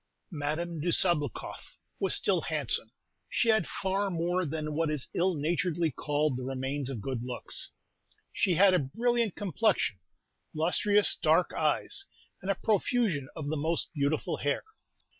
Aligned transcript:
Madame 0.31 0.79
de 0.79 0.87
Sabloukoff 0.91 1.75
was 1.99 2.15
still 2.15 2.41
handsome; 2.41 2.89
she 3.29 3.49
had 3.49 3.67
far 3.67 4.09
more 4.09 4.47
than 4.47 4.73
what 4.73 4.89
is 4.89 5.07
ill 5.13 5.35
naturedly 5.35 5.91
called 5.91 6.35
the 6.35 6.43
remains 6.43 6.89
of 6.89 7.01
good 7.03 7.21
looks. 7.21 7.69
She 8.33 8.55
had 8.55 8.73
a 8.73 8.79
brilliant 8.79 9.35
complexion, 9.35 9.99
lustrous 10.55 11.15
dark 11.21 11.53
eyes, 11.53 12.05
and 12.41 12.49
a 12.49 12.55
profusion 12.55 13.29
of 13.35 13.49
the 13.49 13.57
most 13.57 13.93
beautiful 13.93 14.37
hair. 14.37 14.63